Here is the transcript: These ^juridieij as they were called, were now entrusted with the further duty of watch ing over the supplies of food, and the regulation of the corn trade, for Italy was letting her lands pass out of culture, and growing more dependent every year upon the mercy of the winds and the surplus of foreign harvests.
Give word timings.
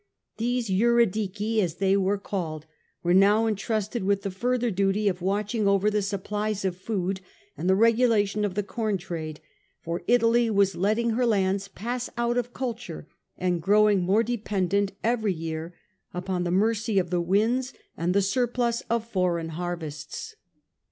These 0.37 0.67
^juridieij 0.71 1.59
as 1.59 1.75
they 1.75 1.95
were 1.95 2.17
called, 2.17 2.65
were 3.03 3.13
now 3.13 3.45
entrusted 3.45 4.03
with 4.03 4.23
the 4.23 4.31
further 4.31 4.71
duty 4.71 5.07
of 5.07 5.21
watch 5.21 5.53
ing 5.53 5.67
over 5.67 5.91
the 5.91 6.01
supplies 6.01 6.65
of 6.65 6.75
food, 6.75 7.21
and 7.55 7.69
the 7.69 7.75
regulation 7.75 8.43
of 8.43 8.55
the 8.55 8.63
corn 8.63 8.97
trade, 8.97 9.41
for 9.79 10.01
Italy 10.07 10.49
was 10.49 10.73
letting 10.75 11.11
her 11.11 11.25
lands 11.27 11.67
pass 11.67 12.09
out 12.17 12.35
of 12.39 12.51
culture, 12.51 13.07
and 13.37 13.61
growing 13.61 14.01
more 14.01 14.23
dependent 14.23 14.93
every 15.03 15.33
year 15.35 15.75
upon 16.15 16.45
the 16.45 16.49
mercy 16.51 16.97
of 16.97 17.11
the 17.11 17.21
winds 17.21 17.71
and 17.95 18.15
the 18.15 18.23
surplus 18.23 18.81
of 18.89 19.07
foreign 19.07 19.49
harvests. 19.49 20.35